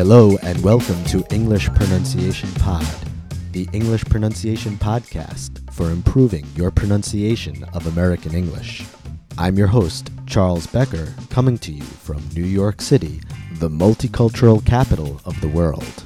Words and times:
Hello 0.00 0.38
and 0.42 0.58
welcome 0.62 1.04
to 1.04 1.22
English 1.30 1.68
Pronunciation 1.74 2.50
Pod, 2.54 2.86
the 3.52 3.68
English 3.74 4.02
pronunciation 4.06 4.78
podcast 4.78 5.70
for 5.74 5.90
improving 5.90 6.46
your 6.56 6.70
pronunciation 6.70 7.64
of 7.74 7.86
American 7.86 8.34
English. 8.34 8.82
I'm 9.36 9.58
your 9.58 9.66
host, 9.66 10.10
Charles 10.24 10.66
Becker, 10.66 11.12
coming 11.28 11.58
to 11.58 11.70
you 11.70 11.82
from 11.82 12.26
New 12.34 12.46
York 12.46 12.80
City, 12.80 13.20
the 13.56 13.68
multicultural 13.68 14.64
capital 14.64 15.20
of 15.26 15.38
the 15.42 15.48
world. 15.48 16.02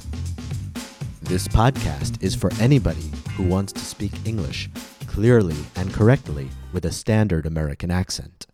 This 1.21 1.47
podcast 1.47 2.21
is 2.21 2.35
for 2.35 2.51
anybody 2.59 3.13
who 3.37 3.43
wants 3.43 3.71
to 3.71 3.79
speak 3.79 4.11
English 4.25 4.69
clearly 5.07 5.55
and 5.77 5.93
correctly 5.93 6.49
with 6.73 6.83
a 6.83 6.91
standard 6.91 7.45
American 7.45 7.91
accent. 7.91 8.45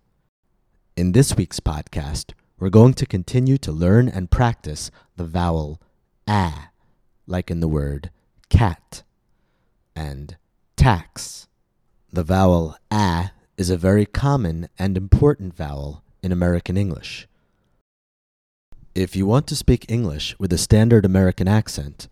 In 0.95 1.13
this 1.13 1.35
week's 1.35 1.59
podcast, 1.59 2.33
we're 2.61 2.69
going 2.69 2.93
to 2.93 3.07
continue 3.07 3.57
to 3.57 3.71
learn 3.71 4.07
and 4.07 4.29
practice 4.29 4.91
the 5.17 5.23
vowel 5.25 5.81
a, 6.29 6.53
like 7.25 7.49
in 7.49 7.59
the 7.59 7.67
word 7.67 8.11
cat, 8.49 9.01
and 9.95 10.37
tax. 10.75 11.47
The 12.13 12.23
vowel 12.23 12.77
a 12.91 13.31
is 13.57 13.71
a 13.71 13.77
very 13.77 14.05
common 14.05 14.69
and 14.77 14.95
important 14.95 15.55
vowel 15.55 16.03
in 16.21 16.31
American 16.31 16.77
English. 16.77 17.27
If 18.93 19.15
you 19.15 19.25
want 19.25 19.47
to 19.47 19.55
speak 19.55 19.89
English 19.89 20.37
with 20.37 20.53
a 20.53 20.59
standard 20.59 21.03
American 21.03 21.47
accent, 21.47 22.07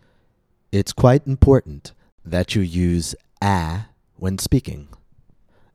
it's 0.71 0.93
quite 0.93 1.27
important 1.27 1.93
that 2.25 2.55
you 2.55 2.63
use 2.63 3.13
a 3.39 3.81
when 4.15 4.39
speaking. 4.39 4.87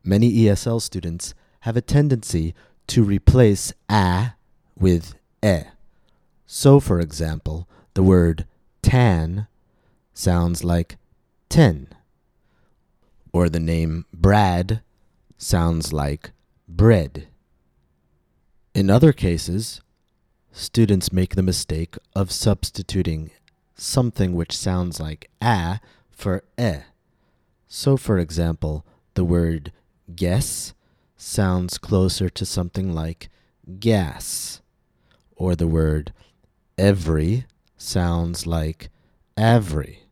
Many 0.02 0.32
ESL 0.32 0.82
students 0.82 1.32
have 1.60 1.76
a 1.76 1.80
tendency 1.80 2.56
to 2.88 3.04
replace 3.04 3.72
a 3.88 4.32
with 4.78 5.14
e. 5.44 5.60
So, 6.46 6.80
for 6.80 7.00
example, 7.00 7.68
the 7.94 8.02
word 8.02 8.46
tan 8.82 9.46
sounds 10.12 10.64
like 10.64 10.96
ten, 11.48 11.88
or 13.32 13.48
the 13.48 13.60
name 13.60 14.06
Brad 14.12 14.82
sounds 15.38 15.92
like 15.92 16.32
bread. 16.68 17.28
In 18.74 18.90
other 18.90 19.12
cases, 19.12 19.80
students 20.52 21.12
make 21.12 21.34
the 21.34 21.42
mistake 21.42 21.96
of 22.14 22.30
substituting 22.30 23.30
something 23.74 24.34
which 24.34 24.56
sounds 24.56 25.00
like 25.00 25.30
a 25.42 25.80
for 26.10 26.44
e. 26.58 26.78
So, 27.66 27.96
for 27.96 28.18
example, 28.18 28.84
the 29.14 29.24
word 29.24 29.72
guess 30.14 30.74
sounds 31.16 31.78
closer 31.78 32.28
to 32.28 32.44
something 32.44 32.94
like 32.94 33.28
gas, 33.80 34.60
or 35.36 35.54
the 35.54 35.66
word 35.66 36.12
every 36.78 37.46
sounds 37.76 38.46
like 38.46 38.88
every. 39.36 40.04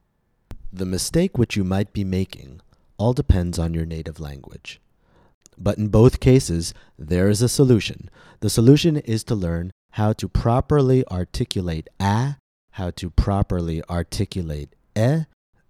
The 0.72 0.86
mistake 0.86 1.36
which 1.36 1.56
you 1.56 1.64
might 1.64 1.92
be 1.92 2.04
making 2.04 2.60
all 2.98 3.12
depends 3.12 3.58
on 3.58 3.74
your 3.74 3.86
native 3.86 4.20
language. 4.20 4.80
But 5.58 5.78
in 5.78 5.88
both 5.88 6.20
cases, 6.20 6.72
there 6.98 7.28
is 7.28 7.42
a 7.42 7.48
solution. 7.48 8.08
The 8.40 8.50
solution 8.50 8.96
is 8.96 9.22
to 9.24 9.34
learn 9.34 9.70
how 9.92 10.12
to 10.14 10.28
properly 10.28 11.04
articulate 11.08 11.88
a, 12.00 12.36
how 12.72 12.90
to 12.92 13.10
properly 13.10 13.82
articulate 13.88 14.74
e, 14.96 15.24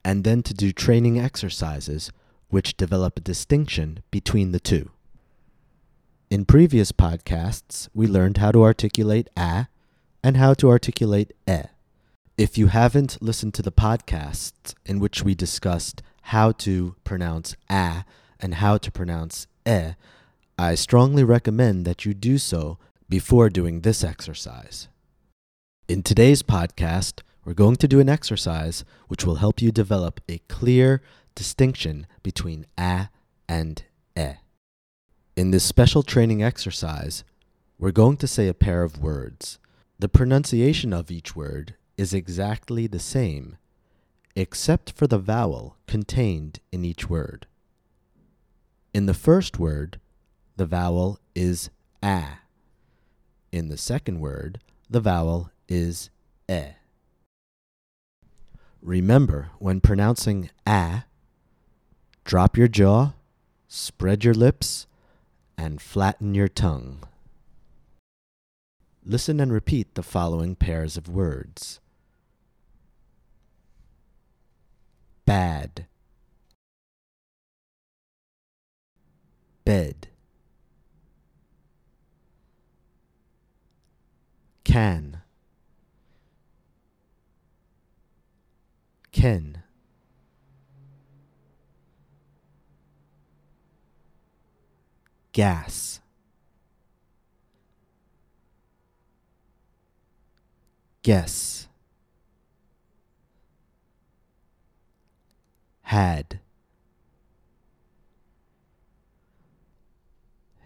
and 0.05 0.25
then 0.25 0.43
to 0.43 0.55
do 0.55 0.73
training 0.73 1.19
exercises 1.19 2.11
which 2.49 2.77
develop 2.77 3.19
a 3.19 3.23
distinction 3.23 4.03
between 4.11 4.53
the 4.53 4.61
two. 4.61 4.91
In 6.33 6.47
previous 6.47 6.93
podcasts, 6.93 7.91
we 7.93 8.07
learned 8.07 8.39
how 8.39 8.53
to 8.53 8.63
articulate 8.63 9.29
a 9.37 9.69
and 10.25 10.39
how 10.39 10.55
to 10.55 10.71
articulate 10.71 11.35
e. 11.47 11.59
If 12.39 12.57
you 12.57 12.69
haven't 12.69 13.21
listened 13.21 13.53
to 13.53 13.61
the 13.61 13.71
podcasts 13.71 14.73
in 14.87 14.99
which 14.99 15.23
we 15.23 15.35
discussed 15.35 16.01
how 16.33 16.53
to 16.53 16.97
pronounce 17.05 17.55
a 17.71 18.07
and 18.41 18.55
how 18.55 18.79
to 18.79 18.91
pronounce 18.91 19.47
e, 19.69 19.91
I 20.59 20.75
strongly 20.75 21.23
recommend 21.23 21.85
that 21.85 22.07
you 22.07 22.15
do 22.15 22.39
so 22.39 22.79
before 23.11 23.51
doing 23.51 23.83
this 23.83 24.03
exercise. 24.03 24.89
In 25.87 26.03
today's 26.03 26.43
podcast, 26.43 27.21
we're 27.45 27.53
going 27.53 27.77
to 27.77 27.87
do 27.87 28.01
an 28.01 28.09
exercise 28.09 28.87
which 29.09 29.27
will 29.27 29.35
help 29.35 29.61
you 29.61 29.71
develop 29.71 30.19
a 30.31 30.39
clear 30.49 31.03
distinction 31.35 32.07
between 32.23 32.65
a 32.79 33.11
and 33.47 33.85
e. 34.17 34.37
In 35.35 35.51
this 35.51 35.65
special 35.65 36.03
training 36.03 36.43
exercise, 36.43 37.25
we're 37.79 37.91
going 37.91 38.19
to 38.19 38.27
say 38.27 38.49
a 38.49 38.55
pair 38.55 38.83
of 38.83 39.03
words. 39.03 39.59
The 39.99 40.09
pronunciation 40.09 40.93
of 40.93 41.11
each 41.11 41.35
word 41.35 41.75
is 41.97 42.13
exactly 42.13 42.87
the 42.87 42.99
same, 42.99 43.57
except 44.37 44.93
for 44.93 45.07
the 45.07 45.19
vowel 45.19 45.77
contained 45.87 46.61
in 46.71 46.85
each 46.85 47.09
word. 47.09 47.47
In 48.93 49.07
the 49.07 49.15
first 49.15 49.59
word, 49.59 49.99
the 50.57 50.67
vowel 50.67 51.19
is 51.35 51.71
a. 52.05 52.41
In 53.51 53.69
the 53.69 53.79
second 53.79 54.21
word, 54.21 54.59
the 54.91 55.01
vowel 55.01 55.51
is 55.67 56.11
e. 56.47 56.73
Remember, 58.83 59.49
when 59.59 59.81
pronouncing 59.81 60.51
a, 60.67 61.05
drop 62.25 62.59
your 62.59 62.69
jaw, 62.69 63.13
spread 63.67 64.25
your 64.25 64.35
lips, 64.35 64.87
and 65.63 65.81
flatten 65.81 66.35
your 66.35 66.49
tongue. 66.49 66.99
Listen 69.07 69.39
and 69.39 69.53
repeat 69.53 69.95
the 69.95 70.03
following 70.03 70.57
pairs 70.57 70.97
of 70.97 71.09
words 71.09 71.79
bad, 75.25 75.87
bed, 79.65 80.09
can, 84.65 85.23
can. 89.13 89.62
Gas. 95.33 96.01
Guess. 101.03 101.69
Had. 105.83 106.39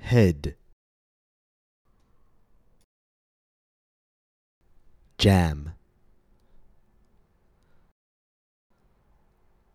Head. 0.01 0.55
Jam. 5.19 5.73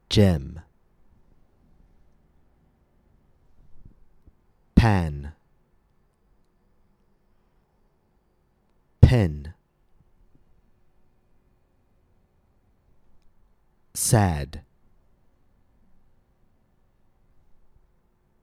Gem. 0.10 0.62
Pan 4.82 5.34
pen. 9.12 9.54
Sad. 13.94 14.62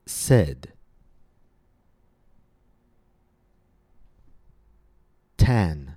Said. 0.05 0.75
Tan. 5.39 5.97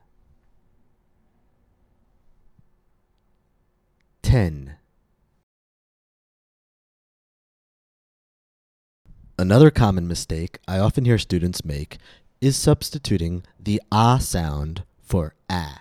Ten 4.22 4.78
Another 9.42 9.72
common 9.72 10.08
mistake 10.08 10.60
I 10.68 10.78
often 10.78 11.04
hear 11.04 11.18
students 11.18 11.66
make 11.66 11.98
is 12.42 12.56
substituting 12.56 13.42
the 13.60 13.82
ah 13.92 14.20
sound 14.20 14.84
for 15.02 15.34
a. 15.50 15.80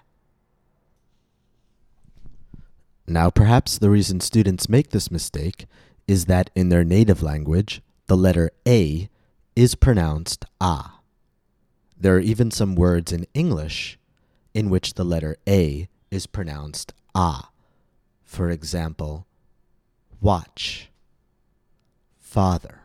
Now, 3.06 3.28
perhaps 3.28 3.76
the 3.76 3.90
reason 3.90 4.20
students 4.20 4.70
make 4.70 4.92
this 4.92 5.10
mistake 5.10 5.66
is 6.08 6.24
that 6.24 6.48
in 6.54 6.70
their 6.70 6.84
native 6.84 7.22
language, 7.22 7.82
the 8.06 8.16
letter 8.16 8.50
a 8.66 9.10
is 9.54 9.74
pronounced 9.74 10.46
ah. 10.58 11.00
There 11.98 12.16
are 12.16 12.18
even 12.18 12.50
some 12.50 12.74
words 12.74 13.12
in 13.12 13.26
English 13.34 13.98
in 14.54 14.70
which 14.70 14.94
the 14.94 15.04
letter 15.04 15.36
a 15.46 15.86
is 16.10 16.26
pronounced 16.26 16.94
ah. 17.14 17.50
For 18.24 18.48
example, 18.48 19.26
watch, 20.18 20.88
father. 22.18 22.79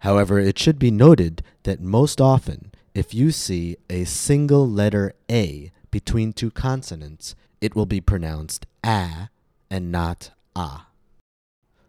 However, 0.00 0.38
it 0.38 0.58
should 0.58 0.78
be 0.78 0.90
noted 0.90 1.42
that 1.62 1.80
most 1.80 2.20
often, 2.20 2.72
if 2.94 3.12
you 3.12 3.30
see 3.30 3.76
a 3.90 4.04
single 4.04 4.68
letter 4.68 5.14
A 5.30 5.72
between 5.90 6.32
two 6.32 6.50
consonants, 6.50 7.34
it 7.60 7.74
will 7.74 7.86
be 7.86 8.00
pronounced 8.00 8.66
a 8.84 9.28
and 9.70 9.90
not 9.90 10.30
ah. 10.54 10.88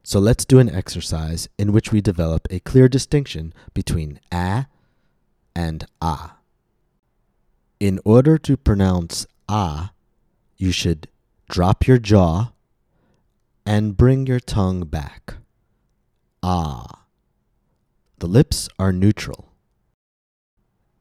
So 0.04 0.20
let's 0.20 0.46
do 0.46 0.60
an 0.60 0.70
exercise 0.70 1.50
in 1.58 1.74
which 1.74 1.92
we 1.92 2.00
develop 2.00 2.48
a 2.50 2.62
clear 2.62 2.88
distinction 2.88 3.54
between 3.74 4.20
a 4.32 4.68
and 5.56 5.86
ah. 6.02 6.38
In 7.80 8.00
order 8.06 8.38
to 8.38 8.58
pronounce 8.58 9.28
ah, 9.50 9.92
you 10.58 10.72
should 10.72 11.10
drop 11.50 11.88
your 11.88 11.98
jaw 11.98 12.52
and 13.66 13.98
bring 13.98 14.26
your 14.26 14.40
tongue 14.40 14.86
back. 14.86 15.36
Ah. 16.42 16.97
The 18.20 18.28
lips 18.28 18.68
are 18.80 18.92
neutral. 18.92 19.54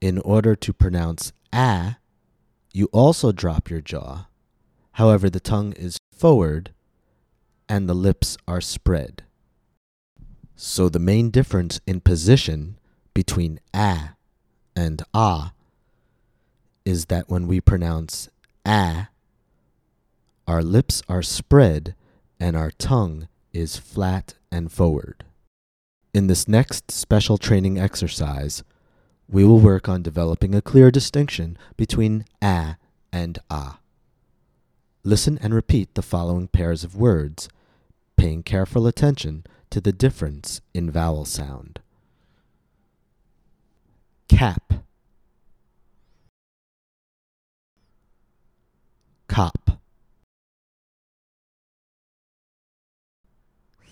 In 0.02 0.18
order 0.18 0.54
to 0.54 0.72
pronounce 0.74 1.32
ah, 1.50 1.96
you 2.74 2.90
also 2.92 3.32
drop 3.32 3.70
your 3.70 3.80
jaw. 3.80 4.26
However, 4.92 5.30
the 5.30 5.40
tongue 5.40 5.72
is 5.72 5.96
forward 6.12 6.72
and 7.70 7.88
the 7.88 7.94
lips 7.94 8.36
are 8.46 8.60
spread. 8.60 9.22
So 10.56 10.90
the 10.90 10.98
main 10.98 11.30
difference 11.30 11.80
in 11.86 12.00
position 12.00 12.78
between 13.14 13.60
a 13.74 14.10
and 14.76 15.02
ah 15.14 15.54
is 16.84 17.06
that 17.06 17.30
when 17.30 17.46
we 17.46 17.62
pronounce 17.62 18.28
a, 18.66 19.08
our 20.46 20.62
lips 20.62 21.02
are 21.08 21.22
spread 21.22 21.94
and 22.38 22.54
our 22.56 22.70
tongue 22.72 23.28
is 23.54 23.78
flat 23.78 24.34
and 24.52 24.70
forward. 24.70 25.24
In 26.16 26.28
this 26.28 26.48
next 26.48 26.90
special 26.90 27.36
training 27.36 27.78
exercise, 27.78 28.64
we 29.28 29.44
will 29.44 29.60
work 29.60 29.86
on 29.86 30.00
developing 30.00 30.54
a 30.54 30.62
clear 30.62 30.90
distinction 30.90 31.58
between 31.76 32.24
a 32.40 32.78
and 33.12 33.38
ah. 33.50 33.80
Listen 35.04 35.36
and 35.42 35.52
repeat 35.52 35.92
the 35.92 36.00
following 36.00 36.48
pairs 36.48 36.84
of 36.84 36.96
words, 36.96 37.50
paying 38.16 38.42
careful 38.42 38.86
attention 38.86 39.44
to 39.68 39.78
the 39.78 39.92
difference 39.92 40.62
in 40.72 40.90
vowel 40.90 41.26
sound. 41.26 41.80
Cap, 44.26 44.72
cop, 49.28 49.82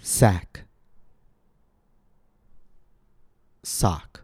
sack, 0.00 0.64
sock. 3.64 4.20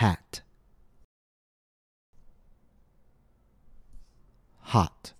hat 0.00 0.40
hot 4.60 5.12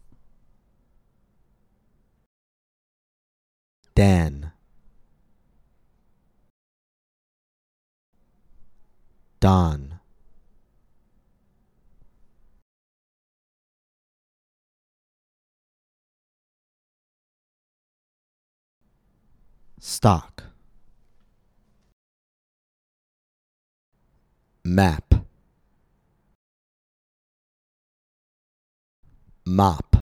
Dan 3.95 4.53
Don 9.41 9.90
Stock 19.83 20.45
map 24.63 25.15
mop 29.47 29.97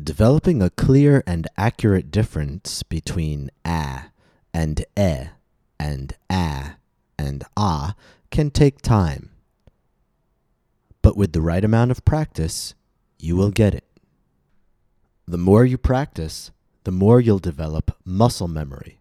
Developing 0.00 0.62
a 0.62 0.70
clear 0.70 1.24
and 1.26 1.48
accurate 1.56 2.12
difference 2.12 2.84
between 2.84 3.50
a 3.64 4.04
and 4.54 4.84
e 4.96 5.24
and 5.80 6.14
a 6.30 6.76
and 7.18 7.42
ah 7.56 7.96
can 8.30 8.52
take 8.52 8.80
time. 8.80 9.30
But 11.02 11.16
with 11.16 11.32
the 11.32 11.42
right 11.42 11.64
amount 11.64 11.90
of 11.90 12.04
practice, 12.04 12.74
you 13.18 13.34
will 13.34 13.50
get 13.50 13.74
it. 13.74 13.91
The 15.26 15.38
more 15.38 15.64
you 15.64 15.78
practice, 15.78 16.50
the 16.84 16.92
more 16.92 17.20
you'll 17.20 17.38
develop 17.38 17.96
muscle 18.04 18.48
memory 18.48 18.98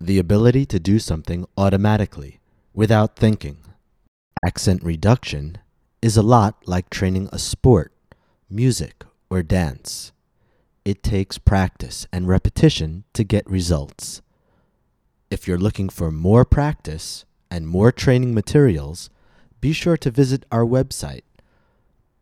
the 0.00 0.18
ability 0.18 0.64
to 0.64 0.78
do 0.78 0.98
something 0.98 1.46
automatically 1.56 2.38
without 2.72 3.16
thinking. 3.16 3.56
Accent 4.44 4.84
reduction 4.84 5.58
is 6.00 6.16
a 6.16 6.22
lot 6.22 6.54
like 6.66 6.88
training 6.88 7.28
a 7.32 7.38
sport, 7.38 7.92
music, 8.48 9.04
or 9.28 9.42
dance. 9.42 10.12
It 10.84 11.02
takes 11.02 11.38
practice 11.38 12.06
and 12.12 12.28
repetition 12.28 13.02
to 13.14 13.24
get 13.24 13.50
results. 13.50 14.22
If 15.30 15.48
you're 15.48 15.58
looking 15.58 15.88
for 15.88 16.12
more 16.12 16.44
practice 16.44 17.24
and 17.50 17.66
more 17.66 17.90
training 17.90 18.34
materials, 18.34 19.10
be 19.60 19.72
sure 19.72 19.96
to 19.96 20.12
visit 20.12 20.46
our 20.52 20.64
website, 20.64 21.22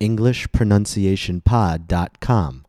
EnglishPronunciationPod.com. 0.01 2.66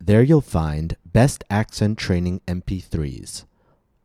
There 0.00 0.22
you'll 0.22 0.40
find 0.40 0.96
best 1.04 1.44
accent 1.50 1.98
training 1.98 2.40
MP3s 2.46 3.44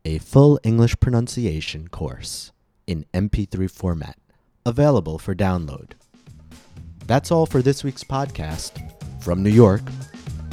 a 0.04 0.18
full 0.18 0.60
English 0.62 1.00
pronunciation 1.00 1.88
course 1.88 2.52
in 2.86 3.06
MP3 3.14 3.70
format, 3.70 4.18
available 4.66 5.18
for 5.18 5.34
download. 5.34 5.92
That's 7.06 7.30
all 7.30 7.46
for 7.46 7.62
this 7.62 7.82
week's 7.82 8.04
podcast. 8.04 8.90
From 9.22 9.42
New 9.42 9.50
York, 9.50 9.80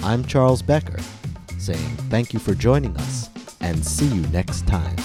I'm 0.03 0.23
Charles 0.23 0.61
Becker, 0.61 0.99
saying 1.57 1.97
thank 2.09 2.33
you 2.33 2.39
for 2.39 2.53
joining 2.55 2.95
us 2.95 3.29
and 3.59 3.85
see 3.85 4.07
you 4.07 4.21
next 4.27 4.65
time. 4.67 4.95